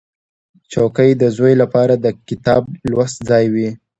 چوکۍ 0.71 1.11
د 1.21 1.23
زوی 1.35 1.53
لپاره 1.61 1.93
د 1.97 2.07
کتاب 2.27 2.63
لوست 2.89 3.17
ځای 3.29 3.45
وي. 3.53 3.69